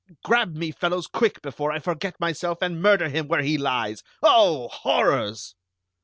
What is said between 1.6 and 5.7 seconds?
I forget myself and murder him where he lies! Oh, horrors!"